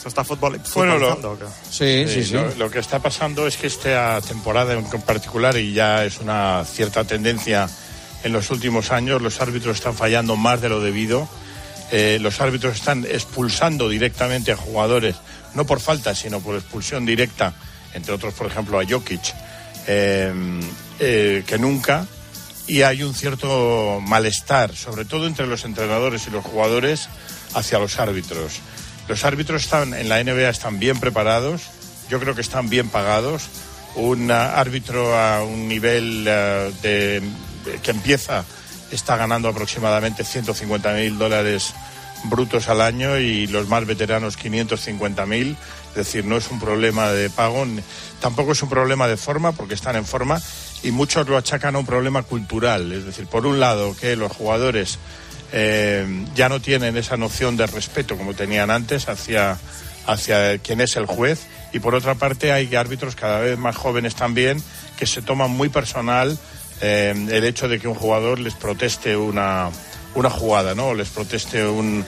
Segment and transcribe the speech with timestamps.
[0.00, 1.38] ¿Se está fútbol, Bueno, lo-?
[1.68, 2.32] Sí, sí, sí.
[2.32, 6.64] Lo, lo que está pasando es que esta temporada en particular, y ya es una
[6.64, 7.68] cierta tendencia
[8.22, 11.28] en los últimos años, los árbitros están fallando más de lo debido.
[11.92, 15.16] Eh, los árbitros están expulsando directamente a jugadores,
[15.54, 17.52] no por falta, sino por expulsión directa,
[17.94, 19.34] entre otros, por ejemplo, a Jokic,
[19.86, 20.32] eh,
[21.00, 22.06] eh, que nunca.
[22.66, 27.08] Y hay un cierto malestar, sobre todo entre los entrenadores y los jugadores,
[27.54, 28.60] hacia los árbitros.
[29.10, 31.62] Los árbitros están en la NBA están bien preparados,
[32.08, 33.48] yo creo que están bien pagados.
[33.96, 37.20] Un ah, árbitro a un nivel ah, de,
[37.82, 38.44] que empieza
[38.92, 41.74] está ganando aproximadamente 150 mil dólares
[42.26, 45.56] brutos al año y los más veteranos 550 mil.
[45.88, 47.66] Es decir, no es un problema de pago,
[48.20, 50.40] tampoco es un problema de forma, porque están en forma,
[50.84, 52.92] y muchos lo achacan a un problema cultural.
[52.92, 55.00] Es decir, por un lado, que los jugadores
[55.52, 59.58] eh, ya no tienen esa noción de respeto como tenían antes hacia,
[60.06, 64.14] hacia quien es el juez, y por otra parte hay árbitros cada vez más jóvenes
[64.14, 64.62] también
[64.98, 66.38] que se toman muy personal
[66.80, 69.70] eh, el hecho de que un jugador les proteste una,
[70.14, 70.94] una jugada, ¿no?
[70.94, 72.04] Les proteste un,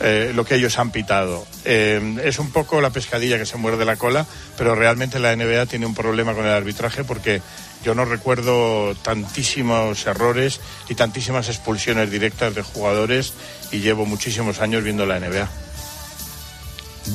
[0.00, 1.46] eh, lo que ellos han pitado.
[1.64, 5.86] Es un poco la pescadilla que se muerde la cola, pero realmente la NBA tiene
[5.86, 7.40] un problema con el arbitraje porque
[7.84, 13.34] yo no recuerdo tantísimos errores y tantísimas expulsiones directas de jugadores
[13.72, 15.48] y llevo muchísimos años viendo la NBA.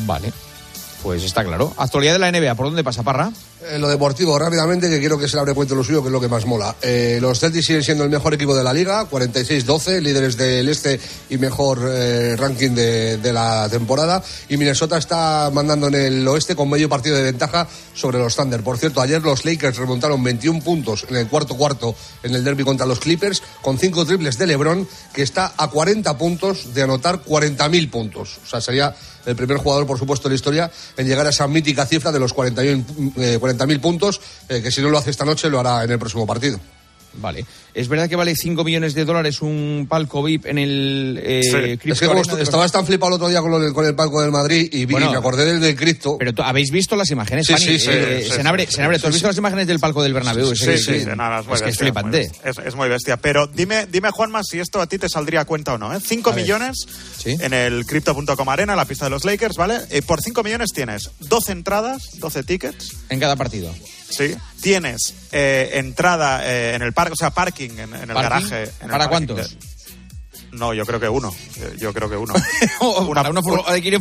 [0.05, 0.31] Vale.
[1.03, 1.73] Pues está claro.
[1.77, 3.31] Actualidad de la NBA, ¿por dónde pasa, Parra?
[3.69, 6.19] Eh, lo deportivo, rápidamente, que quiero que se abre cuento lo suyo, que es lo
[6.19, 6.75] que más mola.
[6.81, 10.99] Eh, los Celtics siguen siendo el mejor equipo de la liga, 46-12, líderes del este
[11.29, 14.23] y mejor eh, ranking de, de la temporada.
[14.49, 18.63] Y Minnesota está mandando en el oeste con medio partido de ventaja sobre los Thunder.
[18.63, 22.63] Por cierto, ayer los Lakers remontaron 21 puntos en el cuarto cuarto en el derby
[22.63, 27.23] contra los Clippers, con cinco triples de LeBron, que está a 40 puntos de anotar
[27.23, 28.39] 40.000 puntos.
[28.43, 28.95] O sea, sería
[29.25, 32.19] el primer jugador, por supuesto, de la historia en llegar a esa mítica cifra de
[32.19, 32.85] los 41,
[33.17, 35.99] eh, 40.000 puntos, eh, que si no lo hace esta noche lo hará en el
[35.99, 36.59] próximo partido.
[37.13, 37.45] Vale.
[37.73, 41.89] ¿Es verdad que vale 5 millones de dólares un palco VIP en el eh, Sí.
[41.91, 43.95] Es que como de estabas tan flipado el otro día con, lo del- con el
[43.95, 46.15] palco del Madrid y vi, Bueno, y me acordé del de Cristo.
[46.19, 47.65] Pero tú- habéis visto las imágenes, Sí, Fanny?
[47.65, 50.13] sí, sí, Eh, sí, Senabre, Senabre, ¿tú has sí, visto las imágenes del palco del
[50.13, 50.55] Bernabéu?
[50.55, 52.17] Sí, sí, ese- nada, es muy es que es bestia, muy flipante.
[52.19, 52.49] bestia.
[52.49, 53.17] Es, es muy bestia.
[53.17, 55.93] Pero dime, dime, Juanma, si esto a ti te saldría a cuenta o no.
[55.93, 55.99] ¿eh?
[56.05, 56.43] 5 A ver.
[56.43, 56.85] millones
[57.17, 57.35] Sí.
[57.39, 59.79] en el Crypto.com Arena, la pista de los Lakers, ¿vale?
[59.91, 62.95] Y por 5 millones tienes 12 entradas, 12 tickets.
[63.09, 63.73] En cada partido.
[64.11, 64.35] Sí.
[64.61, 68.21] Tienes eh, entrada eh, en el parque, o sea, parking en, en el ¿Parking?
[68.49, 68.71] garaje.
[68.81, 69.37] en ¿Para cuántos?
[69.49, 69.57] de-
[70.51, 71.33] No, yo creo que uno.
[71.79, 72.33] Yo creo que uno.
[73.07, 73.23] Una,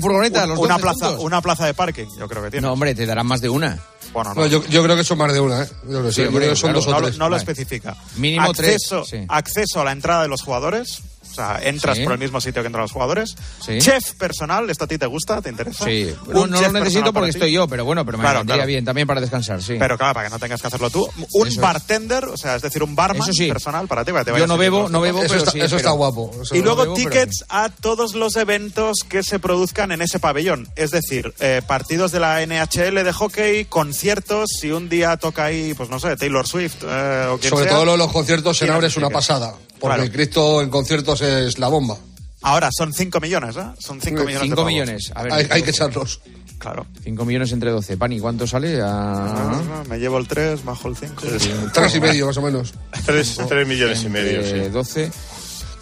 [0.00, 1.24] furgoneta, los una 12 plaza, juntos.
[1.24, 2.66] una plaza de parking, yo creo que tiene.
[2.66, 3.78] No, hombre, te darán más de una.
[4.12, 4.40] Bueno, no.
[4.42, 5.68] No, yo, yo creo que son más de una, ¿eh?
[5.88, 7.18] Yo, sí, creo que son claro, dos o no, lo- tres.
[7.18, 7.42] no lo Vale.
[7.42, 7.96] especifica.
[8.16, 9.24] Mínimo tres, sí.
[9.28, 11.00] acceso a la entrada de los jugadores.
[11.30, 12.04] O sea, entras Sí.
[12.04, 13.36] por el mismo sitio que entran los jugadores.
[13.64, 13.78] Sí.
[13.78, 15.40] Chef personal, ¿esto a ti te gusta?
[15.40, 15.84] ¿Te interesa?
[15.84, 16.14] Sí.
[16.26, 18.68] Un No, lo necesito porque estoy yo, pero bueno, pero me Claro, vendría claro.
[18.68, 19.76] bien también para descansar, sí.
[19.78, 21.08] Pero claro, para que no tengas que hacerlo tú.
[21.32, 21.56] Un Eso es.
[21.58, 23.48] bartender, o sea, es decir, un barman Eso sí.
[23.48, 24.12] personal para ti.
[24.12, 26.30] Para que te yo no bebo, no bebo, Eso, pero está, sí, eso está guapo.
[26.42, 30.18] eso Y no luego pero- tickets a todos los eventos que se produzcan en ese
[30.18, 30.68] pabellón.
[30.76, 35.74] Es decir, eh, partidos de la NHL de hockey, conciertos, si un día toca ahí,
[35.74, 37.74] pues no sé, Taylor Swift eh, o quien Sobre sea.
[37.74, 39.54] todo los conciertos en Abre es una pasada.
[39.80, 40.02] Porque Claro.
[40.02, 41.96] el Cristo en conciertos es la bomba.
[42.42, 43.60] Ahora, son 5 millones, ¿eh?
[43.78, 44.70] Son 5 millones de 5 pavos.
[44.72, 45.12] millones.
[45.14, 46.20] A ver, Hay, hay que echarlos.
[46.58, 46.86] Claro.
[47.02, 47.96] 5 millones entre 12.
[47.96, 48.80] Pani, ¿cuánto sale?
[48.82, 49.84] A...
[49.88, 51.22] Me llevo el 3, bajo el 5.
[51.72, 52.74] Tres y medio, más o menos.
[53.06, 54.70] Tres, tres millones y medio, Eh, sí.
[54.70, 55.10] 12.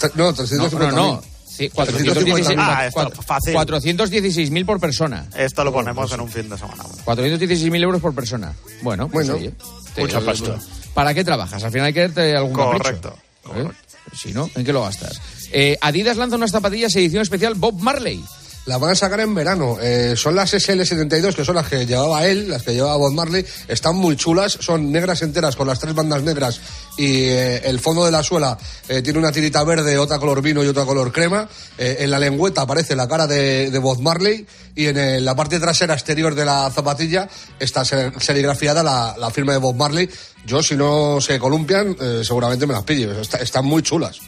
[0.01, 1.23] Tre- No, No, 350 no, no.
[1.47, 3.55] Sí, 416 Ah, esto, cuatro- fácil.
[3.55, 5.27] 416.000 por persona.
[5.37, 6.85] Esto lo ponemos en un fin de semana.
[6.85, 7.03] hombre.
[7.05, 8.53] 416.000 euros por persona.
[8.83, 9.53] Bueno, pues Bueno, oye,
[9.95, 10.57] te- mucha pasta.
[10.95, 11.63] ¿Para qué trabajas?
[11.65, 12.79] Al final hay que darte algún capricho.
[12.85, 13.15] Correcto,
[13.57, 13.69] ¿Eh?
[14.13, 15.21] Si no, ¿en qué lo gastas?
[15.53, 18.23] Eh, Adidas lanza unas zapatillas edición especial Bob Marley.
[18.69, 19.79] La van a sacar en verano.
[19.81, 23.43] Eh, son las SL72, que son las que llevaba él, las que llevaba Bob Marley.
[23.67, 26.61] Están muy chulas, son negras enteras con las tres bandas negras
[26.99, 28.59] y eh, el fondo de la suela
[28.89, 31.49] eh, tiene una tirita verde, otra color vino y otra color crema.
[31.79, 36.35] En la lengüeta aparece la cara de, Bob Marley y en la parte trasera exterior
[36.35, 37.27] de la zapatilla
[37.59, 40.11] está ser- serigrafiada la, la firma de Bob Marley.
[40.45, 43.19] Yo, si no se columpian, seguramente me las pillo.
[43.19, 44.19] Está- están muy chulas.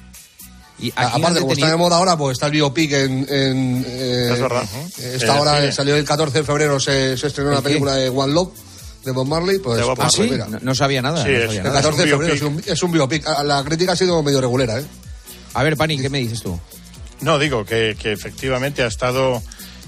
[0.80, 3.26] Y aquí Aparte, como está de moda ahora, pues está el biopic en...
[3.28, 4.64] en eh, Es verdad.
[4.98, 7.68] eh, Esta Eh, hora salió el 14 de febrero, se, se estrenó la ¿El qué?
[7.68, 8.50] película de One Love
[9.04, 9.58] de Bob Marley.
[9.58, 10.22] Pues, Bob pues, ¿Ah, sí?
[10.22, 11.22] mira, No, no sabía nada.
[11.22, 11.82] Sí, no es- sabía el nada.
[11.82, 13.26] 14 de es un febrero es un, es un biopic.
[13.44, 14.84] La crítica ha sido medio regulera, ¿eh?
[15.54, 16.58] A ver, Pani, ¿qué me dices tú?
[17.20, 19.42] No, digo que, que efectivamente ha estado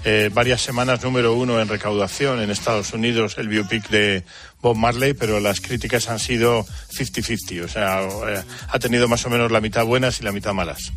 [0.05, 4.25] eh, varias semanas número uno en recaudación en Estados Unidos el biopic de
[4.61, 9.31] Bob Marley, pero las críticas han sido 50-50, o sea, eh, ha tenido más o
[9.31, 10.93] menos la mitad buenas y la mitad malas.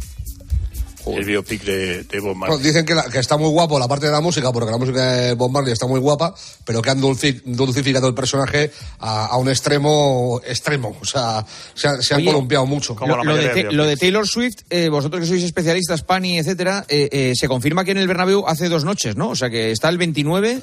[1.07, 2.59] El biopic de, de Bob Bueno, Marley.
[2.67, 5.11] dicen que, la- que está muy guapo la parte de la música, porque la música
[5.11, 6.33] de Bob Marley está muy guapa,
[6.65, 10.97] pero que han dulci- dulcificado el personaje a, a un extremo extremo.
[11.01, 12.95] O sea, se, han- se han Oye, columpiado mucho.
[12.95, 13.97] Como Lo, lo de, de lo de.
[13.97, 17.97] Taylor Swift, eh, vosotros que sois especialistas, Pani, etcétera, eh, eh, se confirma que en
[17.97, 19.29] el Bernabéu hace dos noches, ¿no?
[19.29, 20.61] O sea que está el 29.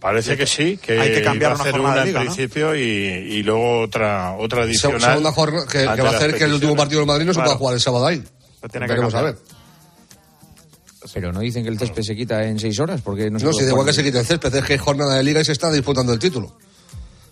[0.00, 2.32] Parece que sí, que, Hay que cambiar una hacer jornada una de liga, en ¿no?
[2.32, 5.00] principio y, y luego otra otra Se- adicional.
[5.00, 7.38] segunda jornada que, que va a hacer que el último partido del Madrid no se
[7.38, 7.48] Claro.
[7.48, 8.22] pueda jugar el sábado ahí.
[8.62, 9.34] Lo tiene que Veremos a cambiar.
[9.34, 9.42] ver.
[11.14, 13.62] Pero no dicen que el césped se quita en seis horas, porque no No, si
[13.64, 15.52] da igual que se quite el césped, es que hay jornada de liga y se
[15.52, 16.54] está disputando el título.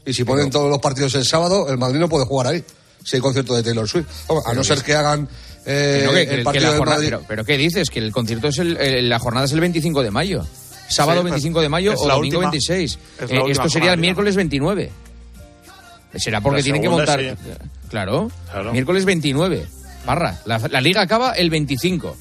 [0.06, 2.64] Y si ponen todos los partidos el sábado, el Madrid no puede jugar ahí.
[3.04, 4.06] Si hay concierto de Taylor Swift.
[4.28, 5.28] Vamos, a no ser que hagan
[5.64, 7.10] eh, Que no, que- que- el que partido la del jornada- Madrid.
[7.10, 7.90] pero, pero ¿qué dices?
[7.90, 10.46] Que el concierto es el, el- la jornada es el 25 de mayo.
[10.88, 12.98] Sábado Sí, pues, 25 de mayo es o domingo última- 26.
[13.20, 14.92] es la Eh, esto sería jornada, el miércoles 29.
[16.14, 17.20] Será porque La tienen que montar.
[17.20, 17.30] sí.
[17.90, 18.72] Claro, Claro.
[18.72, 19.66] Miércoles 29.
[20.06, 20.38] Parra.
[20.46, 22.16] La, la liga acaba el 25.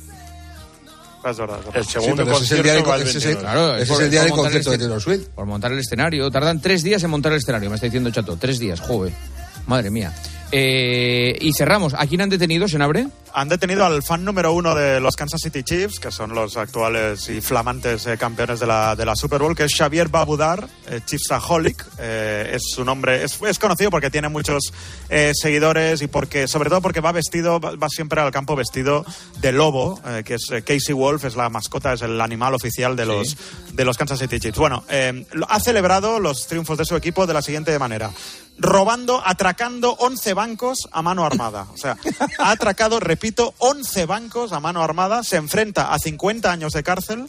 [1.27, 1.77] Es verdad, es verdad.
[1.81, 3.31] El segundo pero ese es el día, va de, el ese es 29.
[3.31, 5.27] el- Claro, ese es por- el día montar concierto de Taylor Swift.
[5.33, 6.29] Por montar el escenario.
[6.29, 8.37] Tardan tres días en montar el escenario, me está diciendo Chato.
[8.37, 9.13] Tres días, joder.
[9.67, 10.13] Madre mía.
[10.51, 11.93] Eh, y cerramos.
[11.93, 13.07] ¿A quién han detenido, Senabre?
[13.33, 17.27] Han detenido al fan número uno de los Kansas City Chiefs, que son los actuales
[17.27, 21.01] y flamantes eh, campeones de la, de la Super Bowl, que es Xavier Babudar, eh,
[21.05, 21.85] Chiefsaholic.
[21.99, 24.71] Eh, es su nombre, es, es conocido porque tiene muchos
[25.09, 29.05] eh, seguidores y porque, sobre todo porque va vestido, va, va siempre al campo vestido
[29.41, 33.05] de lobo, eh, que es Casey Wolf, es la mascota, es el animal oficial de
[33.05, 33.35] los,
[33.73, 34.59] de los Kansas City Chiefs.
[34.59, 34.85] Bueno,
[35.49, 38.11] ha celebrado los triunfos de su equipo de la siguiente manera.
[38.57, 41.65] Robando, atracando 11 bancos a mano armada.
[41.73, 41.97] O sea,
[42.37, 47.25] ha atracado, repito, 11 bancos a mano armada, se enfrenta a 50 años de cárcel,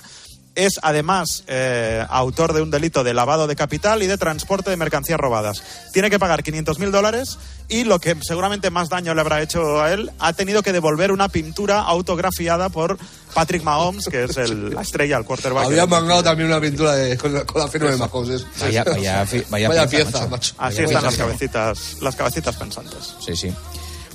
[0.57, 4.77] es además eh, autor de un delito de lavado de capital y de transporte de
[4.77, 5.63] mercancías robadas.
[5.93, 7.39] Tiene que pagar 500 mil dólares
[7.69, 11.13] y lo que seguramente más daño le habrá hecho a él, ha tenido que devolver
[11.13, 12.99] una pintura autografiada por
[13.35, 15.67] Patrick Mahomes, que es el- la estrella, el quarterback.
[15.67, 18.41] Había mangado también una pintura de- con, la, con la firma de Mahomes.
[18.41, 20.31] es- Vaya, vaya, fi- vaya Vaya pieza, pieza, macho.
[20.31, 20.55] macho.
[20.59, 23.15] Así Vaya están las cabecitas, las cabecitas pensantes.
[23.25, 23.53] Sí, sí.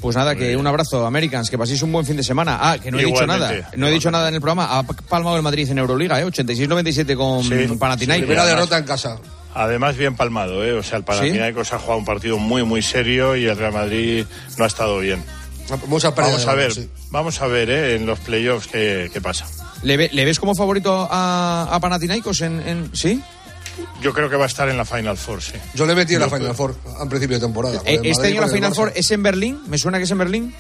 [0.02, 2.58] Pues nada, que un abrazo, Americans, que paséis un buen fin de semana.
[2.60, 3.70] Ah, que no he dicho nada.
[3.78, 4.80] No he dicho nada en el programa.
[4.80, 6.26] Ha palmado el Madrid en Euroliga, ¿eh?
[6.26, 8.26] 86-97 con Sí, Panathinaikos.
[8.26, 9.18] Primera derrota en casa.
[9.54, 10.74] Además, bien palmado, ¿eh?
[10.74, 14.26] O sea, el Panathinaikos ha jugado un partido muy, muy serio y el Real Madrid
[14.58, 15.24] no ha estado bien.
[15.70, 16.90] Vamos a ver, balón, sí.
[17.12, 17.96] vamos a ver, ¿eh?
[17.96, 19.46] En los playoffs qué, qué pasa.
[19.84, 23.22] ¿Le, ve- le ves como favorito a, a Panathinaikos en, en- ¿Sí?
[24.02, 25.54] Yo creo que va a estar en la Final Four, sí.
[25.76, 26.54] Yo le metí en la Final creo.
[26.56, 27.82] Four a principio de temporada.
[27.86, 28.76] Eh, este Madrid año la Final.
[28.76, 29.62] Four es en Berlín.
[29.68, 30.54] ¿Me suena que es en Berlín?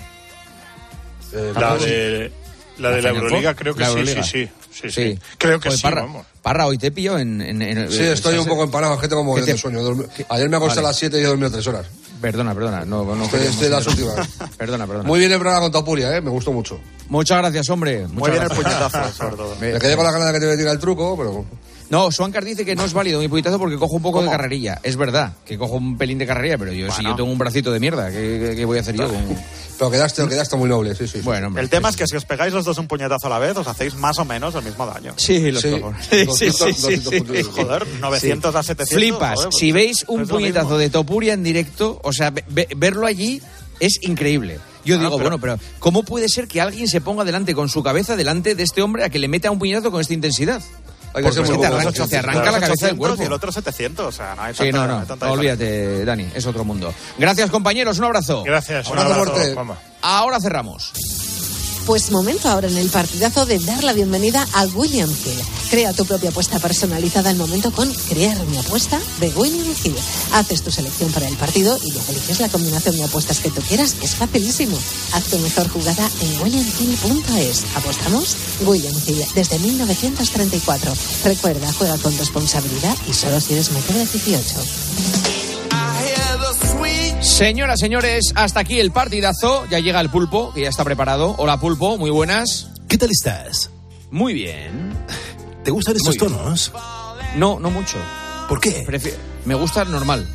[1.33, 2.31] Eh, La de
[2.77, 4.23] la, de la Euroliga Four, creo que sí, Euroliga.
[4.23, 5.19] sí, sí, sí, sí.
[5.37, 6.25] Creo que Joder, sí, Parra, vamos.
[6.41, 7.41] Parra, hoy te pillo en...
[7.41, 9.79] en- en- Sí, estoy un poco empanado, gente como ¿Qué de te- sueño.
[9.81, 10.87] Dormi- Ayer me acosté Vale.
[10.87, 11.85] a las 7 y he dormido 3 horas.
[12.21, 12.85] Perdona, perdona.
[12.85, 14.27] No, no Estoy, queremos estoy de las últimas.
[14.57, 15.07] Perdona, perdona.
[15.07, 16.21] Muy bien el programa con Tapuria, ¿eh?
[16.21, 16.79] me gustó mucho.
[17.09, 18.07] Muchas gracias, hombre.
[18.07, 19.55] Muy bien el puñetazo, sobre todo.
[19.59, 21.45] Me- Me quedé con la gana de que te metiera el truco, pero.
[21.91, 24.79] No, Swankar dice que no es válido mi puñetazo porque cojo un poco de carrerilla.
[24.81, 27.09] Es verdad que cojo un pelín de carrerilla, pero yo si Bueno.
[27.09, 29.09] yo tengo un bracito de mierda, ¿qué, qué- qué voy a hacer yo?
[29.77, 31.17] Pero quedaste, quedaste muy noble, sí, sí.
[31.17, 31.21] sí.
[31.21, 31.61] Bueno, hombre.
[31.63, 33.67] El tema es que si os pegáis los dos un puñetazo a la vez, os
[33.67, 35.13] hacéis más o menos el mismo daño.
[35.17, 36.05] Sí, los Sí, cojones.
[36.09, 37.37] Sí, 200, sí, sí, 200 sí, puntos.
[37.37, 37.43] sí.
[37.61, 38.95] Joder, 900 a 700.
[38.97, 39.35] Flipas.
[39.35, 43.05] joder, pues si veis un puñetazo de Topuria en directo, o sea, ve- ve- verlo
[43.05, 43.41] allí
[43.81, 44.59] es increíble.
[44.85, 47.67] Yo Ah, digo, pero- bueno, pero ¿cómo puede ser que alguien se ponga delante con
[47.67, 50.61] su cabeza delante de este hombre a que le meta un puñetazo con esta intensidad?
[51.13, 52.97] Hay que ser muy te arranca, sí, te sí, arranca Uno la cabeza del 800
[52.97, 53.23] cuerpo.
[53.23, 55.31] Y el otro 700, o sea, no hay Sí, tanta, no, no no, no diferencia.
[55.31, 56.93] olvídate, Dani, es otro mundo.
[57.17, 58.43] Gracias, compañeros, un abrazo.
[58.43, 58.87] Gracias.
[58.89, 59.33] Un Abrazo.
[60.01, 60.91] Ahora cerramos.
[61.85, 65.41] Pues momento ahora en el partidazo de dar la bienvenida a William Hill.
[65.69, 69.95] Crea tu propia apuesta personalizada al momento con Crear mi apuesta de William Hill.
[70.33, 73.61] Haces tu selección para el partido y luego eliges la combinación de apuestas que tú
[73.61, 73.95] quieras.
[74.01, 74.77] Es facilísimo.
[75.13, 77.65] Haz tu mejor jugada en williamhill.es.
[77.75, 78.35] ¿Apostamos?
[78.65, 80.93] William Hill, desde 1934.
[81.25, 85.30] Recuerda, juega con responsabilidad y solo si eres mayor de 18.
[87.21, 89.65] Señoras, señores, hasta aquí el partidazo.
[89.69, 91.35] Ya llega el pulpo, que ya está preparado.
[91.37, 92.67] Hola, pulpo, muy buenas.
[92.87, 93.69] ¿Qué tal estás?
[94.11, 94.93] Muy bien.
[95.63, 96.37] ¿Te gustan estos Muy bien.
[96.39, 96.71] tonos?
[97.35, 97.97] No, no mucho.
[98.47, 98.85] ¿Por qué?
[99.45, 100.27] Me gusta el normal.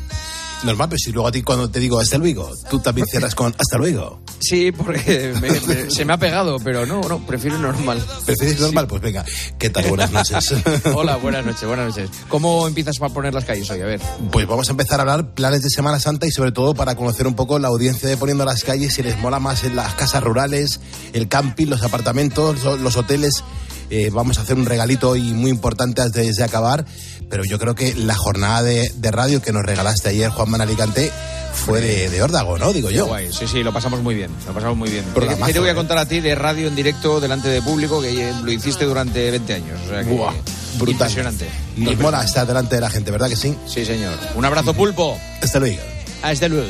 [0.63, 3.55] Normal, pero si luego a ti cuando te digo hasta luego, tú también cierras con
[3.57, 4.21] hasta luego.
[4.47, 8.01] Sí, porque me- me- se me ha pegado, pero no, no, prefiero normal.
[8.25, 8.87] ¿Prefieres normal?
[8.87, 9.25] Pues venga,
[9.57, 9.85] ¿qué tal?
[9.87, 10.53] Buenas noches.
[10.93, 12.09] Hola, buenas noches, buenas noches.
[12.29, 13.81] ¿Cómo empiezas para poner las calles hoy?
[13.81, 14.01] A ver.
[14.31, 17.27] Pues vamos a empezar a hablar planes de Semana Santa y sobre todo para conocer
[17.27, 20.23] un poco la audiencia de Poniendo las Calles, si les mola más en las casas
[20.23, 20.79] rurales,
[21.13, 23.43] el camping, los apartamentos, lo- los hoteles.
[23.89, 26.85] eh, vamos a hacer un regalito hoy muy importante antes de acabar,
[27.29, 31.11] pero yo creo que la jornada de, de radio que nos regalaste ayer, Juan Alicante,
[31.53, 32.71] fue de, de órdago, ¿no?
[32.71, 33.07] Digo yo.
[33.07, 33.33] guay.
[33.33, 34.31] Sí, sí, lo pasamos muy bien.
[34.45, 35.03] Lo pasamos muy bien.
[35.13, 35.75] ¿Qué, qué te voy a ¿eh?
[35.75, 39.31] contar a ti de radio en directo delante de público que eh, lo hiciste durante
[39.31, 39.79] 20 años?
[39.85, 40.33] O sea que, Buah,
[40.77, 40.91] brutal.
[41.09, 41.47] Impresionante.
[41.77, 43.55] Nos mola estar delante de la gente, ¿verdad que sí?
[43.65, 44.13] Sí, señor.
[44.35, 45.19] Un abrazo, pulpo.
[45.41, 45.81] Hasta luego.
[46.21, 46.67] Hasta luego.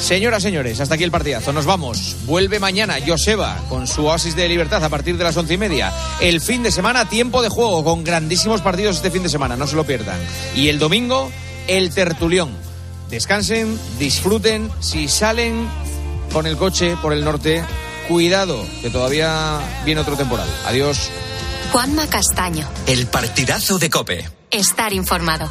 [0.00, 1.52] Señoras, señores, hasta aquí el partidazo.
[1.52, 2.16] Nos vamos.
[2.24, 5.92] Vuelve mañana Joseba con su oasis de libertad a partir de las once y media.
[6.20, 9.56] El fin de semana, tiempo de juego con grandísimos partidos este fin de semana.
[9.56, 10.18] No se lo pierdan.
[10.54, 11.30] Y el domingo,
[11.66, 12.50] el tertulión.
[13.10, 14.70] Descansen, disfruten.
[14.80, 15.68] Si salen
[16.32, 17.64] con el coche por el norte,
[18.06, 20.48] cuidado, que todavía viene otro temporal.
[20.66, 21.10] Adiós.
[21.72, 22.66] Juanma Castaño.
[22.86, 24.28] El partidazo de Cope.
[24.50, 25.50] Estar informado.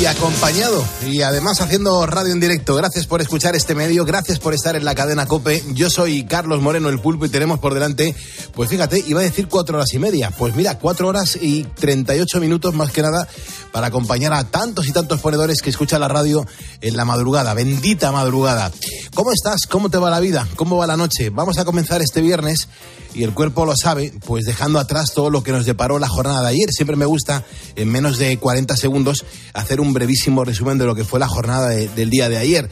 [0.00, 2.74] Y acompañado, y además haciendo radio en directo.
[2.74, 5.62] Gracias por escuchar este medio, gracias por estar en la cadena Cope.
[5.74, 8.16] Yo soy Carlos Moreno, el pulpo, y tenemos por delante,
[8.54, 10.30] pues fíjate, iba a decir cuatro horas y media.
[10.30, 13.28] Pues mira, cuatro horas y 38 minutos más que nada
[13.70, 16.46] para acompañar a tantos y tantos ponedores que escuchan la radio
[16.80, 18.72] en la madrugada, bendita madrugada.
[19.14, 19.66] ¿Cómo estás?
[19.66, 20.48] ¿Cómo te va la vida?
[20.56, 21.28] ¿Cómo va la noche?
[21.28, 22.68] Vamos a comenzar este viernes
[23.14, 26.40] y el cuerpo lo sabe, pues dejando atrás todo lo que nos deparó la jornada
[26.42, 26.70] de ayer.
[26.70, 27.44] Siempre me gusta,
[27.76, 31.68] en menos de 40 segundos, hacer un brevísimo resumen de lo que fue la jornada
[31.68, 32.68] de- del día de ayer.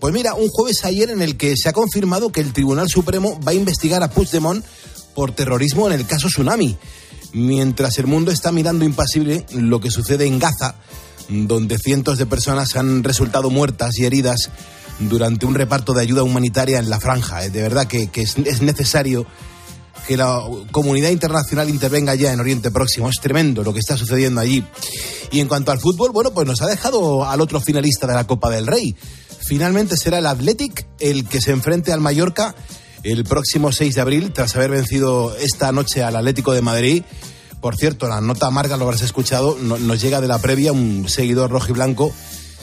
[0.00, 3.38] Pues mira, un jueves ayer en el que se ha confirmado que el Tribunal Supremo
[3.46, 4.64] va a investigar a Puigdemont
[5.14, 6.76] por terrorismo en el caso Tsunami,
[7.32, 10.76] mientras el mundo está mirando impasible lo que sucede en Gaza,
[11.28, 14.50] donde cientos de personas han resultado muertas y heridas
[15.00, 17.40] durante un reparto de ayuda humanitaria en la franja.
[17.48, 19.26] De verdad que, es necesario
[20.10, 23.08] que la comunidad internacional intervenga ya en Oriente Próximo.
[23.08, 24.64] Es tremendo lo que está sucediendo allí.
[25.30, 28.26] Y en cuanto al fútbol, bueno, pues nos ha dejado al otro finalista de la
[28.26, 28.96] Copa del Rey.
[29.46, 32.56] Finalmente será el Athletic el que se enfrente al Mallorca
[33.04, 37.04] el próximo 6 de abril, tras haber vencido esta noche al Atlético de Madrid.
[37.60, 41.08] Por cierto, la nota amarga, lo habrás escuchado, no- nos llega de la previa, un
[41.08, 42.12] seguidor rojo y blanco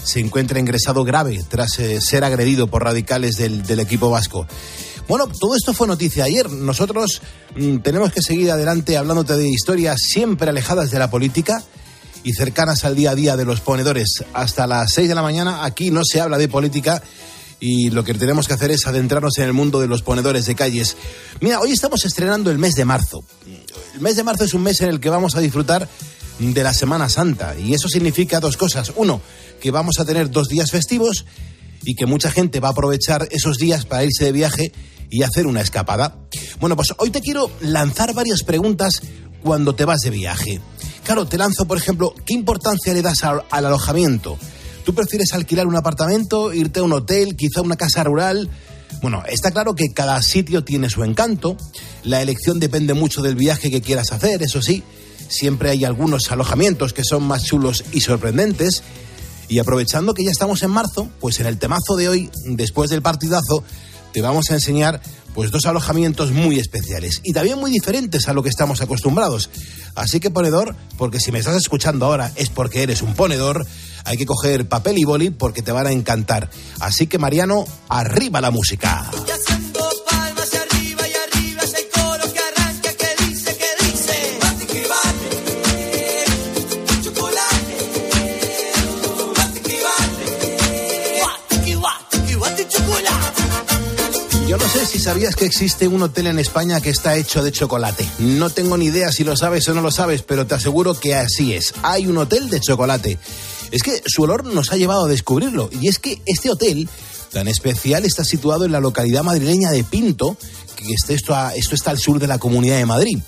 [0.03, 4.45] se encuentra ingresado grave tras eh, ser agredido por radicales del equipo vasco.
[5.07, 6.49] Bueno, todo esto fue noticia ayer.
[6.49, 7.21] Nosotros
[7.55, 11.63] mm, tenemos que seguir adelante hablándote de historias siempre alejadas de la política
[12.23, 14.25] y cercanas al día a día de los ponedores.
[14.33, 17.01] Hasta las 6 de la mañana aquí no se habla de política
[17.61, 20.55] y lo que tenemos que hacer es adentrarnos en el mundo de los ponedores de
[20.55, 20.97] calles.
[21.39, 23.23] Mira, hoy estamos estrenando el mes de marzo.
[23.95, 25.87] El mes de marzo es un mes en el que vamos a disfrutar
[26.39, 28.91] de la Semana Santa y eso significa dos cosas.
[28.97, 29.21] Uno,
[29.61, 31.25] que vamos a tener dos días festivos
[31.83, 34.73] y que mucha gente va a aprovechar esos días para irse de viaje
[35.09, 36.15] y hacer una escapada.
[36.59, 39.01] Bueno, pues hoy te quiero lanzar varias preguntas
[39.43, 40.61] cuando te vas de viaje.
[41.03, 44.37] Claro, te lanzo, por ejemplo, ¿qué importancia le das al, al alojamiento?
[44.83, 48.49] ¿Tú prefieres alquilar un apartamento, irte a un hotel, quizá una casa rural?
[49.01, 51.57] Bueno, está claro que cada sitio tiene su encanto,
[52.03, 54.83] la elección depende mucho del viaje que quieras hacer, eso sí,
[55.29, 58.83] siempre hay algunos alojamientos que son más chulos y sorprendentes,
[59.49, 63.01] y aprovechando que ya estamos en marzo, pues en el temazo de hoy, después del
[63.01, 63.63] partidazo,
[64.13, 65.01] te vamos a enseñar
[65.33, 69.51] pues dos alojamientos muy especiales y también muy diferentes a lo que estamos acostumbrados.
[69.93, 73.65] Así que ponedor, porque si me estás escuchando ahora es porque eres un ponedor,
[74.03, 76.49] hay que coger papel y boli porque te van a encantar.
[76.79, 79.11] Así que Mariano, arriba la música.
[94.99, 98.07] Sabías que existe un hotel en España que está hecho de chocolate.
[98.19, 101.15] No tengo ni idea si lo sabes o no lo sabes, pero te aseguro que
[101.15, 101.73] así es.
[101.83, 103.17] Hay un hotel de chocolate.
[103.71, 105.69] Es que su olor nos ha llevado a descubrirlo.
[105.81, 106.89] Y es que este hotel
[107.31, 110.37] tan especial está situado en la localidad madrileña de Pinto,
[110.75, 113.19] que este- esto, esto está al sur de la Comunidad de Madrid.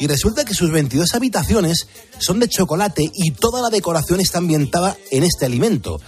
[0.00, 1.86] Y resulta que sus 22 habitaciones
[2.18, 6.00] son de chocolate y toda la decoración está ambientada en este alimento.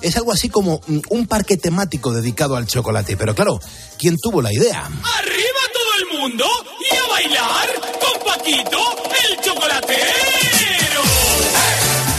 [0.00, 3.16] Es algo así como mm, un parque temático dedicado al chocolate.
[3.16, 3.60] Pero claro,
[3.98, 4.84] ¿quién tuvo la idea?
[4.84, 6.44] ¡Arriba todo el mundo!
[6.90, 7.68] ¡Y a bailar
[8.00, 8.78] con Paquito,
[9.28, 11.02] el chocolatero!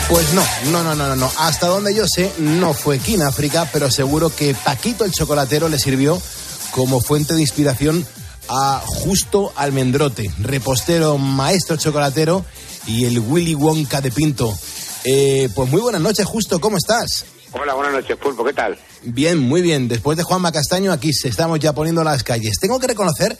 [0.09, 1.31] Pues no, no, no, no, no, no.
[1.37, 5.69] Hasta donde yo sé, no fue aquí en África, pero seguro que Paquito el chocolatero
[5.69, 6.19] le sirvió
[6.71, 8.05] como fuente de inspiración
[8.49, 12.43] a Justo Almendrote, repostero, maestro chocolatero
[12.87, 14.57] y el Willy Wonka de Pinto.
[15.03, 17.25] Eh, pues muy buenas noches, Justo, ¿cómo estás?
[17.51, 18.77] Hola, buenas noches, Pulpo, ¿qué tal?
[19.03, 19.87] Bien, muy bien.
[19.87, 22.59] Después de Juanma Castaño, aquí se estamos ya poniendo las calles.
[22.59, 23.37] Tengo que reconocer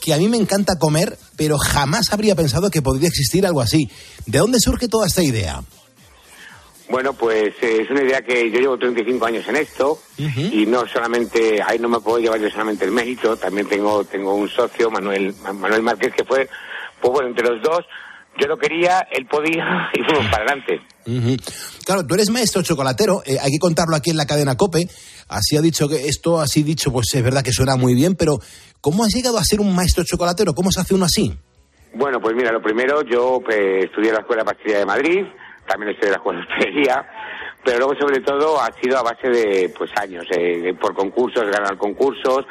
[0.00, 3.90] que a mí me encanta comer, pero jamás habría pensado que podría existir algo así.
[4.26, 5.62] ¿De dónde surge toda esta idea?
[6.88, 10.86] Bueno, pues eh, es una idea que yo llevo 35 años en esto y no
[10.86, 14.90] solamente, ahí no me puedo llevar yo solamente el mérito, también tengo tengo un socio,
[14.90, 16.48] Manuel Manuel Márquez, que fue,
[17.00, 17.84] pues bueno, entre los dos,
[18.38, 20.80] yo lo quería, él podía y fuimos para adelante.
[21.84, 24.88] Claro, tú eres maestro chocolatero, eh, hay que contarlo aquí en la cadena COPE.
[25.28, 28.38] Así ha dicho que esto, así dicho, pues es verdad que suena muy bien, pero
[28.80, 30.54] ¿cómo has llegado a ser un maestro chocolatero?
[30.54, 31.34] ¿Cómo se hace uno así?
[31.94, 35.24] Bueno, pues mira, lo primero, yo eh, estudié en la Escuela de Pastelería de Madrid,
[35.66, 37.06] también estudié en la Escuela de Hostelería,
[37.64, 41.76] pero luego sobre todo ha sido a base de pues años, eh, por concursos, ganar
[41.76, 42.46] concursos.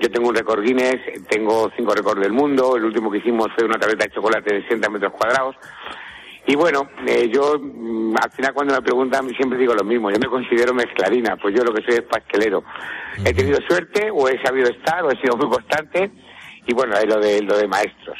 [0.00, 0.96] Yo tengo un récord Guinness,
[1.28, 4.62] tengo cinco récords del mundo, el último que hicimos fue una tableta de chocolate de
[4.62, 5.56] 60 metros cuadrados.
[6.46, 10.18] Y bueno, eh, yo mm, al final cuando me preguntan siempre digo lo mismo, yo
[10.18, 12.62] me considero mezclarina, pues yo lo que soy es pastelero.
[13.24, 16.10] He tenido suerte, o he sabido estar, o he sido muy constante,
[16.66, 18.16] y bueno, es lo de, lo de maestros.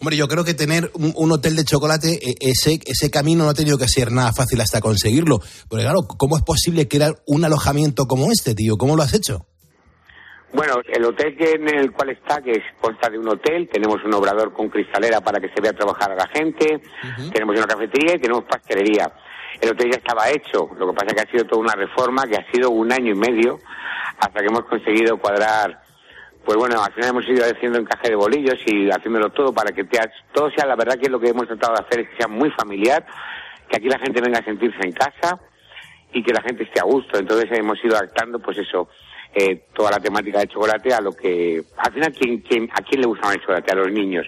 [0.00, 3.50] Hombre, yo creo que tener un, un hotel de chocolate, eh, ese, ese camino no
[3.50, 5.40] ha tenido que ser nada fácil hasta conseguirlo.
[5.68, 8.76] Porque claro, ¿cómo es posible crear un alojamiento como este, tío?
[8.76, 9.46] ¿Cómo lo has hecho?
[10.54, 14.02] Bueno, el hotel que en el cual está, que es, consta de un hotel, tenemos
[14.04, 16.80] un obrador con cristalera para que se vea trabajar a la gente,
[17.32, 19.10] tenemos una cafetería y tenemos pastelería.
[19.60, 22.22] El hotel ya estaba hecho, lo que pasa es que ha sido toda una reforma
[22.26, 23.58] que ha sido un año y medio
[24.18, 25.82] hasta que hemos conseguido cuadrar,
[26.44, 29.82] pues bueno, al final hemos ido haciendo encaje de bolillos y haciéndolo todo para que
[29.84, 29.98] te-
[30.32, 32.50] todo sea, la verdad que lo que hemos tratado de hacer es que sea muy
[32.52, 33.04] familiar,
[33.68, 35.40] que aquí la gente venga a sentirse en casa
[36.12, 37.18] y que la gente esté a gusto.
[37.18, 38.88] Entonces hemos ido adaptando, pues eso,
[39.34, 43.00] eh, toda la temática de chocolate a lo que, al final, ¿quién, quién, ¿a quién
[43.00, 43.72] le gusta más el chocolate?
[43.72, 44.26] A los niños.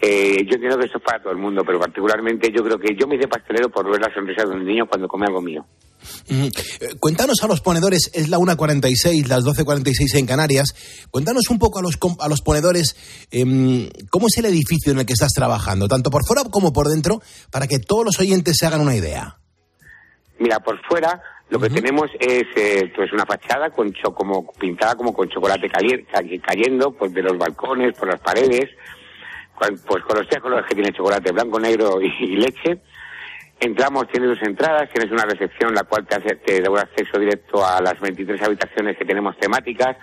[0.00, 2.94] Eh, yo entiendo que esto es para todo el mundo, pero particularmente yo creo que
[2.98, 5.66] yo me hice pastelero por ver la sonrisa de un niño cuando come algo mío.
[6.30, 6.46] Ujú.
[6.46, 10.74] Eh, Cuéntanos a los ponedores, es la 1.46, las 12.46 en Canarias.
[11.10, 12.96] Cuéntanos un poco a los, a los ponedores
[13.30, 16.88] em, cómo es el edificio en el que estás trabajando, tanto por fuera como por
[16.88, 17.20] dentro,
[17.50, 19.36] para que todos los oyentes se hagan una idea.
[20.38, 21.20] Mira, por fuera
[21.50, 25.68] lo que tenemos es eh, pues una fachada con cho- como pintada como con chocolate
[25.68, 26.06] caliente,
[26.40, 28.70] cayendo pues de los balcones, por las paredes,
[29.56, 32.78] con- pues con los tres colores que tiene chocolate, blanco, negro y, y leche.
[33.58, 37.18] Entramos, tienes dos entradas, tienes una recepción la cual te, hace, te da un acceso
[37.18, 39.96] directo a las 23 habitaciones que tenemos temáticas,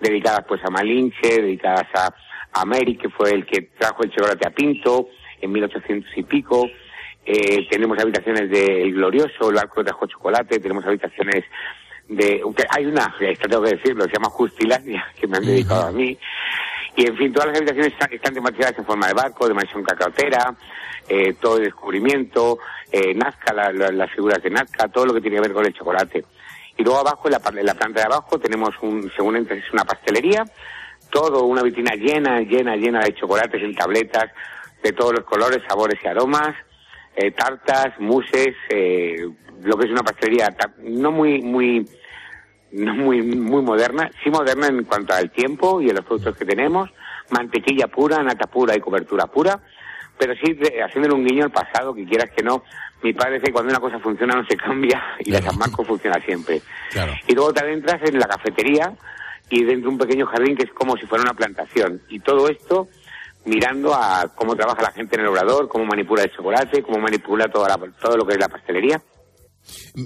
[0.00, 2.14] dedicadas pues a Malinche, dedicadas a,
[2.52, 5.08] a Mary, que fue el que trajo el chocolate a Pinto
[5.40, 6.66] en 1800 y pico.
[7.24, 11.44] Eh, tenemos habitaciones del Glorioso, el barco que trajo chocolate, tenemos habitaciones
[12.08, 12.42] de...
[12.70, 16.16] Hay una, esto tengo que decirlo, se llama Justilandia, que me han dedicado a mí.
[16.96, 19.82] Y en fin, todas las habitaciones están, están tematizadas en forma de barco, de mansión
[19.84, 20.54] cacaotera,
[21.08, 22.58] eh, todo el descubrimiento,
[22.90, 25.64] eh, Nazca, la- la- las figuras de Nazca, todo lo que tiene que ver con
[25.66, 26.24] el chocolate.
[26.76, 29.72] Y luego abajo, en la, en la planta de abajo, tenemos un, según entres, es
[29.72, 30.44] una pastelería,
[31.10, 34.30] todo, una vitrina llena, llena, llena de chocolates en tabletas,
[34.82, 36.56] de todos los colores, sabores y aromas,
[37.16, 39.28] eh, tartas, muses, eh,
[39.62, 41.86] lo que es una pastelería no muy, muy,
[42.72, 46.44] no muy, muy moderna, sí moderna en cuanto al tiempo y a los productos que
[46.44, 46.90] tenemos,
[47.30, 49.60] mantequilla pura, nata pura y cobertura pura,
[50.18, 52.62] pero sí haciéndole un guiño al pasado, que quieras que no,
[53.02, 55.86] mi padre dice que cuando una cosa funciona no se cambia y la San Marcos
[55.86, 56.60] funciona siempre.
[57.26, 58.92] Y luego te adentras en la cafetería
[59.48, 62.02] y dentro de un pequeño jardín que es como si fuera una plantación.
[62.08, 62.88] Y todo esto
[63.44, 67.48] mirando a cómo trabaja la gente en el obrador, cómo manipula el chocolate, cómo manipula
[67.48, 69.00] toda la- todo lo que es la pastelería.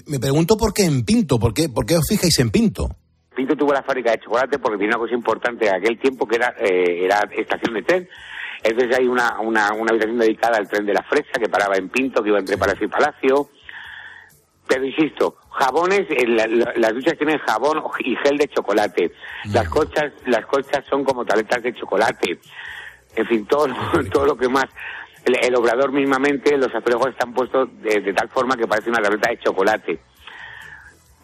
[0.06, 2.88] Me pregunto por qué en Pinto, ¿por qué, por qué os fijáis en Pinto?
[3.34, 6.36] Pinto tuvo la fábrica de chocolate porque tenía una cosa importante en aquel tiempo que
[6.36, 8.08] era, eh, era estación de tren.
[8.62, 11.88] Entonces hay una, una, una habitación dedicada al tren de la fresa que paraba en
[11.88, 13.50] Pinto, que iba entre Palacio y Palacio.
[14.66, 19.12] Pero insisto, jabones, eh, la- la- las duchas tienen jabón y gel de chocolate.
[19.52, 22.38] Las colchas, las colchas son como tabletas de chocolate.
[23.16, 24.66] En fin, todo, lo- todo lo que más.
[25.24, 29.00] El, el obrador mismamente, los azulejos están puestos de, de tal forma que parece una
[29.00, 29.98] tableta de chocolate.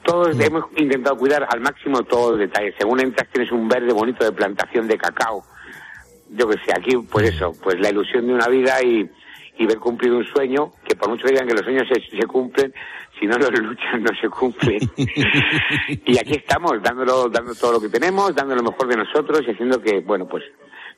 [0.03, 2.75] Todos hemos intentado cuidar al máximo todos los detalles.
[2.79, 5.45] Según entras tienes un verde bonito de plantación de cacao.
[6.31, 9.09] Yo que sé, aquí pues eso, pues la ilusión de una vida y,
[9.59, 12.27] y ver cumplido un sueño, que por mucho que digan que los sueños se, se
[12.27, 12.73] cumplen,
[13.19, 14.79] si no los luchan no se cumplen.
[14.97, 19.51] y aquí estamos, dándolo, dando todo lo que tenemos, dando lo mejor de nosotros y
[19.51, 20.45] haciendo que, bueno, pues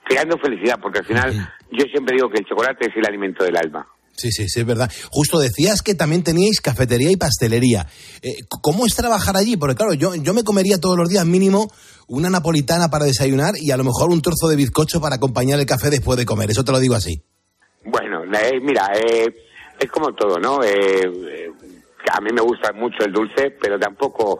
[0.05, 1.33] creando felicidad, porque al final
[1.71, 3.87] yo siempre digo que el chocolate es el alimento del alma.
[4.15, 4.91] Sí, sí, sí, es verdad.
[5.11, 7.87] Justo decías que también teníais cafetería y pastelería.
[8.21, 9.57] Eh, ¿Cómo es trabajar allí?
[9.57, 11.71] Porque claro, yo, yo me comería todos los días mínimo
[12.09, 15.67] una napolitana para desayunar y a lo mejor un trozo de bizcocho para acompañar el
[15.67, 16.51] café después de comer.
[16.51, 17.23] Eso te lo digo así.
[17.85, 19.35] Bueno, eh, mira, eh,
[19.79, 20.62] es como todo, ¿no?
[20.62, 21.51] Eh, eh,
[22.12, 24.38] a mí me gusta mucho el dulce, pero tampoco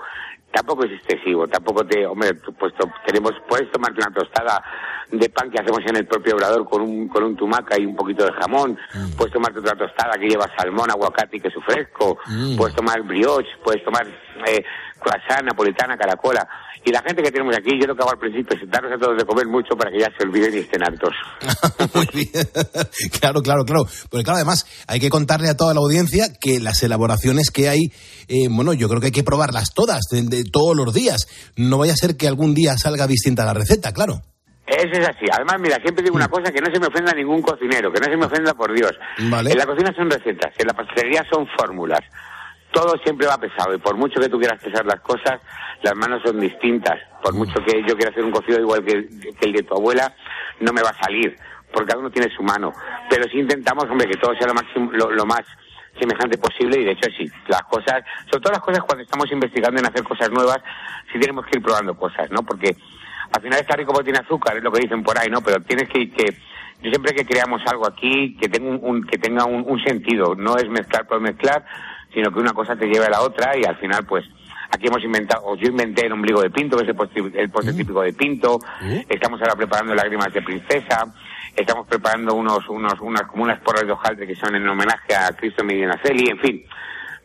[0.53, 4.63] tampoco es excesivo, tampoco te, hombre, pues to- tenemos, puedes tomarte una tostada
[5.11, 7.97] de pan que hacemos en el propio obrador con un, con un tumaca y un
[7.97, 8.79] poquito de jamón,
[9.17, 12.57] puedes tomarte otra tostada que lleva salmón, aguacate y queso fresco, Mm.
[12.57, 14.07] puedes tomar brioche, puedes tomar
[14.47, 14.65] eh,
[15.03, 16.47] croissant, napolitana, caracola.
[16.85, 18.99] Y la gente que tenemos aquí, yo lo que hago al principio es darnos a
[18.99, 21.15] todos de comer mucho para que ya se olviden y estén hartos.
[21.95, 22.31] Muy bien.
[23.21, 23.85] claro, claro, claro.
[24.11, 27.93] Porque claro, además hay que contarle a toda la audiencia que las elaboraciones que hay,
[28.29, 31.29] eh, bueno, yo creo que hay que probarlas todas, de, de todos los días.
[31.57, 34.23] No vaya a ser que algún día salga distinta la receta, claro.
[34.67, 35.27] Eso es así.
[35.31, 38.07] Además, mira, siempre digo una cosa, que no se me ofenda ningún cocinero, que no
[38.07, 38.93] se me ofenda por Dios.
[39.31, 39.51] Vale.
[39.51, 42.01] En la cocina son recetas, en la pastelería son fórmulas.
[42.73, 45.41] Todo siempre va pesado y por mucho que tú quieras pesar las cosas,
[45.83, 46.99] las manos son distintas.
[47.23, 50.15] Por mucho que yo quiera hacer un cocido igual que, el de tu abuela,
[50.61, 51.37] no me va a salir,
[51.73, 52.73] porque cada uno tiene su mano.
[53.11, 55.43] Pero si intentamos, hombre, que todo sea lo, máximo, lo, más
[55.99, 59.79] semejante posible y de hecho sí, las cosas, sobre todo las cosas cuando estamos investigando
[59.79, 60.59] en hacer cosas nuevas,
[61.13, 62.43] sí tenemos que ir probando cosas, ¿no?
[62.43, 62.75] Porque
[63.33, 65.43] al final está rico porque tiene azúcar, es lo que dicen por ahí, ¿no?
[65.43, 66.37] Pero tienes que, que
[66.83, 70.69] yo siempre que creamos algo aquí, que tenga un, que tenga un sentido, no es
[70.69, 71.65] mezclar por mezclar,
[72.13, 74.25] sino que una cosa te lleve a la otra y al final, pues,
[74.71, 77.51] aquí hemos inventado, o yo inventé el ombligo de pinto, que es el postre, el
[77.51, 78.59] postre típico de pinto,
[79.09, 81.05] estamos ahora preparando lágrimas de princesa,
[81.55, 85.33] estamos preparando unos, unos, unas, como unas porras de hojaldre que son en homenaje a
[85.37, 86.65] Cristo Medinaceli, en fin,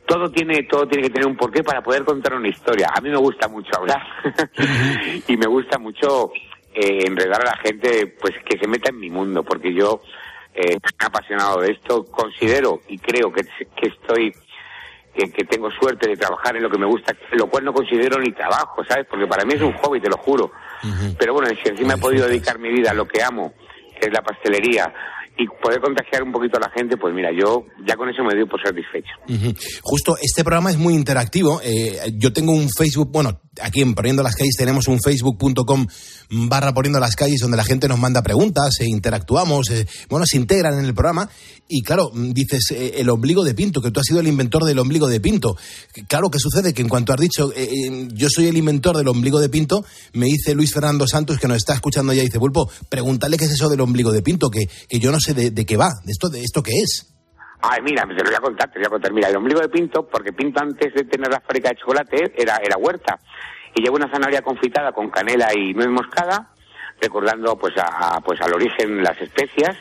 [0.08, 2.88] todo tiene todo tiene que tener un porqué para poder contar una historia.
[2.96, 4.02] A mí me gusta mucho hablar.
[5.28, 6.32] Y me gusta mucho
[6.74, 10.02] eh, enredar a la gente, pues que se meta en mi mundo, porque yo
[10.56, 12.06] eh, apasionado de esto.
[12.06, 13.42] Considero y creo que,
[13.76, 14.34] que estoy
[15.18, 18.20] que, que tengo suerte de trabajar en lo que me gusta, lo cual no considero
[18.20, 19.06] ni trabajo, ¿sabes?
[19.10, 20.52] Porque para mí es un hobby, te lo juro.
[21.18, 23.54] Pero bueno, si encima he podido dedicar mi vida a lo que amo,
[24.00, 24.94] que es la pastelería,
[25.40, 28.34] y poder contagiar un poquito a la gente, pues mira, yo ya con eso me
[28.34, 29.14] doy por satisfecho.
[29.84, 31.62] Justo, este programa es muy interactivo.
[31.64, 35.88] Eh, yo tengo un Facebook, bueno, aquí en Poniendo las Calles tenemos un facebook.com
[36.30, 40.38] barra Poniendo las Calles donde la gente nos manda preguntas, e interactuamos, eh, bueno, se
[40.38, 41.30] integran en el programa.
[41.68, 44.64] Y claro, mm, dices eh, el ombligo de Pinto, que tú has sido el inventor
[44.64, 45.58] del ombligo de Pinto.
[46.08, 47.52] Claro que sucede que en cuanto has dicho,
[48.14, 51.58] yo soy el inventor del ombligo de Pinto, me dice Luis Fernando Santos, que nos
[51.58, 55.00] está escuchando ya, dice, Pulpo, pregúntale qué es eso del ombligo de Pinto, que, que
[55.00, 57.17] yo no sé de, de qué va, de esto, de esto qué es.
[57.62, 59.12] Ay, mira, te lo voy a contar, te lo voy a contar.
[59.14, 62.58] Mira, el ombligo de Pinto, porque Pinto antes de tener la fábrica de chocolate era,
[62.64, 63.20] era huerta.
[63.76, 66.50] Y lleva una zanahoria confitada con canela y nuez moscada,
[67.02, 69.76] recordando pues a, a- pues al origen las especias.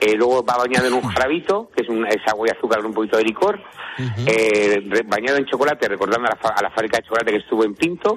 [0.00, 2.86] Eh, luego va bañado en un jarabito, que es, un, es agua y azúcar con
[2.88, 3.60] un poquito de licor.
[4.26, 7.64] Eh, bañado en chocolate, recordando a la, fa- a la fábrica de chocolate que estuvo
[7.64, 8.16] en Pinto.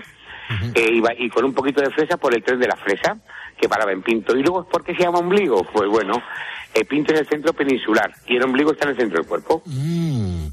[0.73, 3.17] Eh, y, va- y con un poquito de fresa por el tren de la fresa,
[3.59, 4.35] que paraba en Pinto.
[4.35, 5.63] ¿Y luego por qué se llama ombligo?
[5.65, 6.13] Pues bueno,
[6.77, 9.63] eh, Pinto es el centro peninsular y el ombligo está en el centro del cuerpo.
[9.65, 10.47] Mm,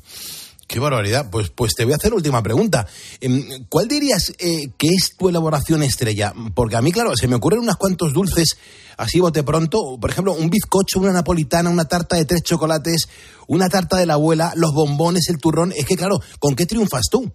[0.66, 1.28] qué barbaridad.
[1.30, 2.86] Pues, pues te voy a hacer última pregunta.
[3.20, 6.32] Em, ¿Cuál dirías eh, que es tu elaboración estrella?
[6.54, 8.56] Porque a mí, claro, se me ocurren unos cuantos dulces
[8.96, 9.98] así bote pronto.
[10.00, 13.08] Por ejemplo, un bizcocho, una napolitana, una tarta de tres chocolates,
[13.46, 15.72] una tarta de la abuela, los bombones, el turrón.
[15.76, 17.30] Es que, claro, ¿con qué triunfas tú?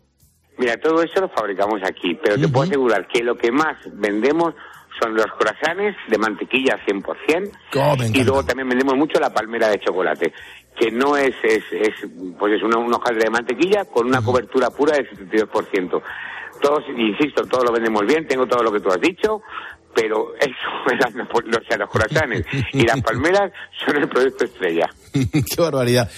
[0.58, 4.54] Mira, todo eso lo fabricamos aquí, pero te puedo asegurar que lo que más vendemos
[5.02, 7.52] son los croissants de mantequilla 100%.
[7.76, 10.34] Oh, y luego también vendemos mucho la palmera de chocolate,
[10.76, 11.94] que no es, es, es
[12.38, 16.02] pues es una, una hojaldre de mantequilla con una cobertura pura del 72%.
[16.62, 19.42] Todos, insisto, todo lo vendemos bien, tengo todo lo que tú has dicho,
[19.96, 23.52] pero eso, las napo- o sea, los croissants y las palmeras
[23.86, 24.90] son el producto estrella.
[25.14, 26.10] Qué barbaridad.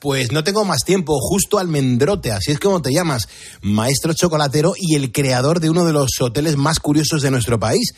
[0.00, 3.28] Pues no tengo más tiempo, justo almendrote, así es como te llamas,
[3.62, 7.92] maestro chocolatero y el creador de uno de los hoteles más curiosos de nuestro país.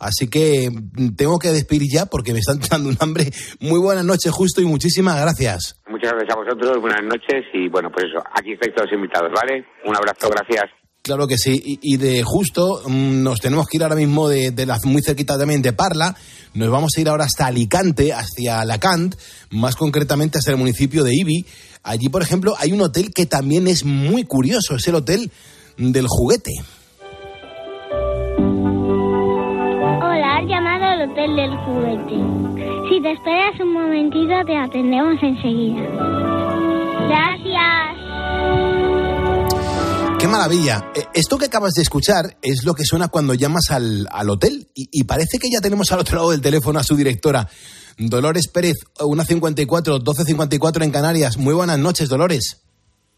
[0.00, 0.70] Así que
[1.16, 3.32] tengo que despedir ya porque me están dando un hambre.
[3.58, 5.80] Muy buenas noches, justo, y muchísimas gracias.
[5.88, 9.66] Muchas gracias a vosotros, buenas noches y bueno, pues eso, aquí estáis todos invitados, ¿vale?
[9.84, 10.70] Un abrazo, gracias.
[11.08, 11.78] Claro que sí.
[11.80, 15.38] Y, de justo mm, nos tenemos que ir ahora mismo de, de la, muy cerquita
[15.38, 16.14] también de Parla.
[16.52, 19.14] Nos vamos a ir ahora hasta Alicante, hacia Alacant,
[19.48, 21.46] más concretamente hasta el municipio de Ibi.
[21.82, 24.76] Allí, por ejemplo, hay un hotel que también es muy curioso.
[24.76, 25.30] Es el hotel
[25.78, 26.52] del juguete.
[30.02, 32.90] Hola, has llamado al Hotel del Juguete.
[32.90, 35.88] Si te esperas un momentito, te atendemos enseguida.
[37.08, 37.47] Gracias.
[40.18, 40.90] ¡Qué maravilla!
[40.94, 44.66] Eh, Esto que acabas de escuchar es lo que suena cuando llamas al, al hotel
[44.74, 47.48] y, y parece que ya tenemos al otro lado del teléfono a su directora,
[47.98, 51.36] Dolores Pérez, 154 1254 en Canarias.
[51.38, 52.64] Muy buenas noches, Dolores.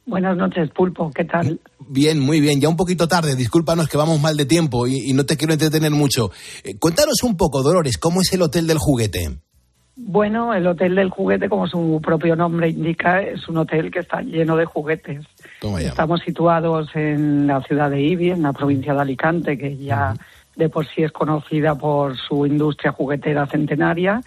[0.07, 1.11] Buenas noches, Pulpo.
[1.15, 1.61] ¿Qué tal?
[1.89, 2.61] Bien, muy bien.
[2.61, 3.37] Ya un poquito tarde.
[3.37, 6.31] Discúlpanos que vamos mal de tiempo y, y no te quiero entretener mucho.
[6.65, 9.39] Eh, cuéntanos un poco, Dolores, ¿cómo es el Hotel del Juguete?
[9.97, 14.23] Bueno, el Hotel del Juguete, como su propio nombre indica, es un hotel que está
[14.23, 15.27] lleno de juguetes.
[15.61, 15.89] Toma ya.
[15.89, 20.15] Estamos situados en la ciudad de Ibi, en la provincia de Alicante, que ya
[20.57, 24.23] de por sí es conocida por su industria juguetera centenaria.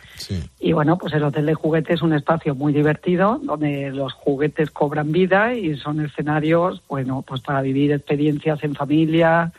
[0.60, 4.72] Y bueno, pues el Hotel de Juguete es un espacio muy divertido donde los juguetes
[4.72, 9.52] cobran vida y son escenarios, bueno, pues para vivir experiencias en familia,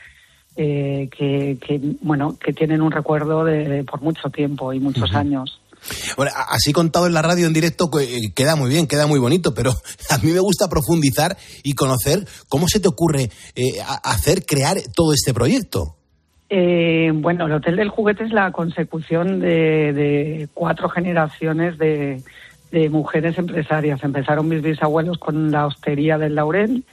[0.57, 5.61] eh, que, que, bueno, que tienen un recuerdo de, por mucho tiempo y muchos años.
[6.17, 9.55] Bueno, así contado en la radio en directo eh, queda muy bien, queda muy bonito,
[9.55, 9.71] pero
[10.11, 15.13] a mí me gusta profundizar y conocer cómo se te ocurre eh, hacer, crear todo
[15.13, 15.97] este proyecto.
[16.51, 22.23] Eh, bueno, el Hotel del Juguete es la consecución de, cuatro generaciones de,
[22.71, 24.05] de mujeres empresarias.
[24.05, 26.85] Empezaron mis bisabuelos con la hostería del Laurel,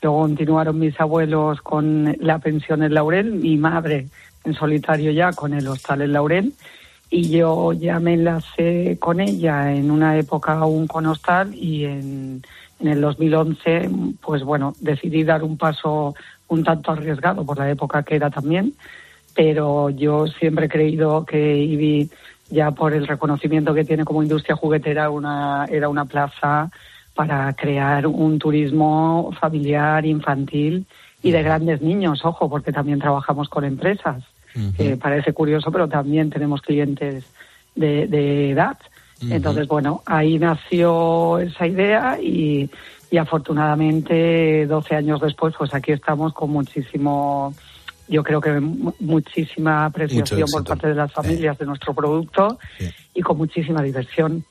[0.00, 4.06] luego continuaron mis abuelos con la pensión El Laurel, mi madre
[4.44, 6.54] en solitario ya con el hostal El Laurel,
[7.10, 12.42] y yo ya me enlacé con ella en una época aún con hostal y en,
[12.78, 16.14] en el 2011, pues bueno, decidí dar un paso
[16.48, 18.74] un tanto arriesgado por la época que era también,
[19.34, 22.10] pero yo siempre he creído que IBI,
[22.50, 26.70] ya por el reconocimiento que tiene como industria juguetera, una, era una plaza
[27.14, 30.86] para crear un turismo familiar, infantil
[31.22, 34.24] y de grandes niños, ojo, porque también trabajamos con empresas,
[34.76, 37.24] que parece curioso, pero también tenemos clientes
[37.74, 38.78] de, de edad.
[39.22, 42.70] Entonces, bueno, ahí nació esa idea y,
[43.10, 47.54] y afortunadamente 12 años después, pues aquí estamos con muchísimo,
[48.08, 52.58] yo creo que mu- muchísima apreciación por parte de las familias de nuestro producto
[53.14, 54.44] y con muchísima diversión.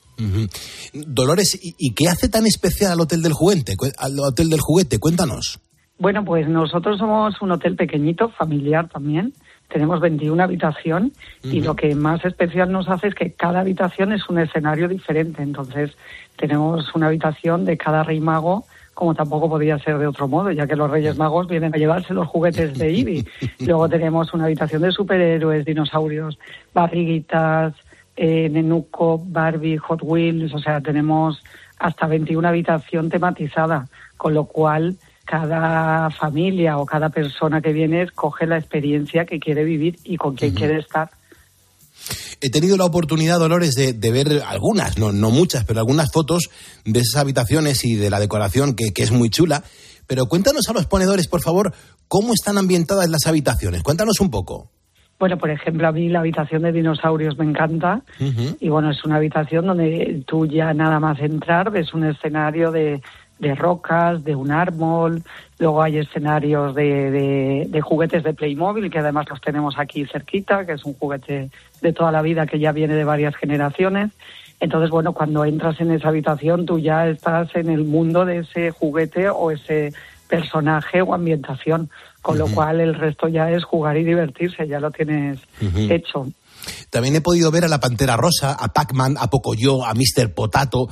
[0.93, 3.75] Dolores, ¿y, y qué hace tan especial al Hotel del Juguete?
[3.97, 5.59] Al Hotel del Juguete, cuéntanos.
[5.97, 9.33] Bueno, pues nosotros somos un hotel pequeñito, familiar también.
[9.69, 14.27] Tenemos 21 habitación y lo que más especial nos hace es que cada habitación es
[14.27, 15.43] un escenario diferente.
[15.43, 15.95] Entonces,
[16.37, 20.65] tenemos una habitación de cada rey mago, como tampoco podía ser de otro modo, ya
[20.65, 23.25] que los reyes magos vienen a llevarse los juguetes de Ibi.
[23.59, 26.39] Luego tenemos una habitación de superhéroes, dinosaurios,
[26.73, 27.75] barriguitas,
[28.15, 31.41] eh, Nenuco, Barbie, Hot Wheels, o sea, tenemos
[31.77, 34.97] hasta 21 habitación tematizada, con lo cual
[35.29, 40.35] cada familia o cada persona que viene escoge la experiencia que quiere vivir y con
[40.35, 41.11] quién quiere estar.
[42.41, 46.49] He tenido la oportunidad, Dolores, de, de ver algunas, no, no muchas, pero algunas fotos
[46.83, 49.63] de esas habitaciones y de la decoración que, que es muy chula.
[50.07, 51.73] Pero cuéntanos a los ponedores, por favor,
[52.07, 53.83] cómo están ambientadas las habitaciones.
[53.83, 54.71] Cuéntanos un poco.
[55.19, 58.01] Bueno, por ejemplo, a mí la habitación de dinosaurios me encanta.
[58.59, 63.01] Y bueno, es una habitación donde tú ya nada más entrar ves un escenario de,
[63.39, 65.23] de rocas, de un árbol,
[65.57, 70.65] luego hay escenarios de, de- de juguetes de Playmobil, que además los tenemos aquí cerquita,
[70.65, 71.49] que es un juguete
[71.81, 74.11] de toda la vida que ya viene de varias generaciones.
[74.59, 78.71] Entonces, bueno, cuando entras en esa habitación, tú ya estás en el mundo de ese
[78.71, 79.93] juguete o ese
[80.27, 81.89] personaje o ambientación,
[82.21, 85.39] con lo cual el resto ya es jugar y divertirse, ya lo tienes
[85.89, 86.27] hecho.
[86.89, 90.33] También he podido ver a la Pantera Rosa, a Pac-Man, a Pocoyo, a Mr.
[90.33, 90.89] Potato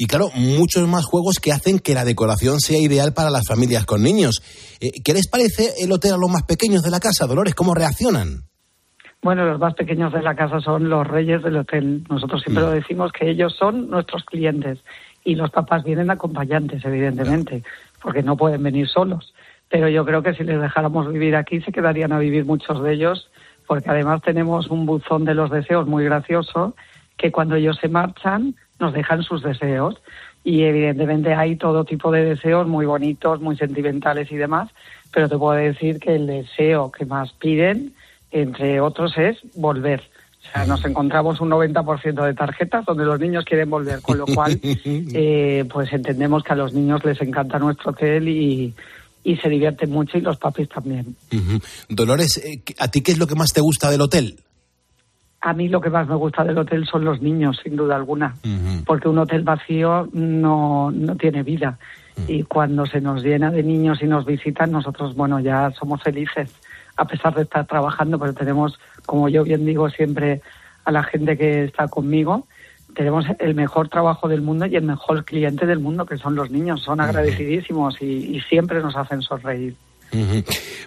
[0.00, 3.84] y claro, muchos más juegos que hacen que la decoración sea ideal para las familias
[3.84, 4.40] con niños.
[4.80, 7.54] Eh, ¿Qué les parece el hotel a los más pequeños de la casa, Dolores?
[7.54, 8.44] ¿Cómo reaccionan?
[9.20, 12.02] Bueno, los más pequeños de la casa son los reyes del hotel.
[12.08, 14.78] Nosotros siempre lo decimos que ellos son nuestros clientes
[15.22, 17.62] y los papás vienen acompañantes, evidentemente,
[18.02, 19.34] porque no pueden venir solos.
[19.68, 22.94] Pero yo creo que si les dejáramos vivir aquí se quedarían a vivir muchos de
[22.94, 23.30] ellos,
[23.66, 26.74] porque además tenemos un buzón de los deseos muy gracioso
[27.18, 29.96] que cuando ellos se marchan nos dejan sus deseos
[30.42, 34.70] y evidentemente hay todo tipo de deseos muy bonitos, muy sentimentales y demás,
[35.12, 37.94] pero te puedo decir que el deseo que más piden,
[38.30, 40.02] entre otros, es volver.
[40.42, 44.26] O sea, nos encontramos un 90% de tarjetas donde los niños quieren volver, con lo
[44.26, 48.74] cual, eh, pues entendemos que a los niños les encanta nuestro hotel y,
[49.22, 51.14] y se divierten mucho y los papis también.
[51.88, 54.36] Dolores, eh, ¿a ti qué es lo que más te gusta del hotel?
[55.42, 58.34] A mí lo que más me gusta del hotel son los niños, sin duda alguna,
[58.84, 61.78] porque un hotel vacío no, no tiene vida.
[62.28, 66.54] Y cuando se nos llena de niños y nos visitan, nosotros, bueno, ya somos felices,
[66.96, 70.42] a pesar de estar trabajando, pero tenemos, como yo bien digo siempre
[70.84, 72.46] a la gente que está conmigo,
[72.94, 76.50] tenemos el mejor trabajo del mundo y el mejor cliente del mundo, que son los
[76.50, 76.82] niños.
[76.82, 79.74] Son agradecidísimos y, y siempre nos hacen sonreír.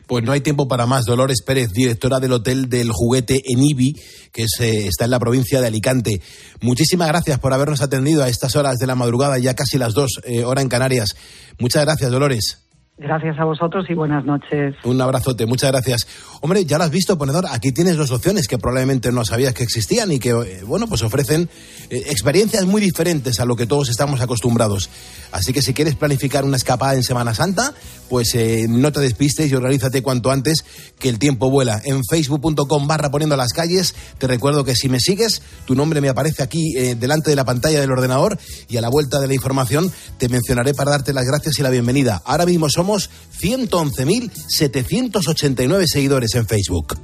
[0.07, 1.05] Pues no hay tiempo para más.
[1.05, 3.95] Dolores Pérez, directora del Hotel del Juguete en Ibi,
[4.31, 6.21] que es, eh, está en la provincia de Alicante.
[6.62, 10.21] Muchísimas gracias por habernos atendido a estas horas de la madrugada, ya casi las dos,
[10.25, 11.15] eh, hora en Canarias.
[11.59, 12.59] Muchas gracias, Dolores.
[12.97, 14.75] Gracias a vosotros y buenas noches.
[14.83, 16.07] Un abrazote, muchas gracias.
[16.45, 19.63] Hombre, ya lo has visto, ponedor, aquí tienes dos opciones que probablemente no sabías que
[19.63, 21.49] existían y que, eh, bueno, pues ofrecen
[21.89, 24.89] eh, experiencias muy diferentes a lo que todos estamos acostumbrados.
[25.32, 27.73] Así que si quieres planificar una escapada en Semana Santa,
[28.10, 30.65] pues eh, no te despistes y organízate cuanto antes,
[30.99, 31.82] que el tiempo vuela.
[31.86, 36.10] En facebook.com barra poniendo las calles, te recuerdo que si me sigues, tu nombre me
[36.10, 39.89] aparece aquí delante de la pantalla del ordenador y a la vuelta de la información
[40.17, 42.21] te mencionaré para darte las gracias y la bienvenida.
[42.25, 46.96] Ahora mismo somos 111.789 seguidores en Facebook.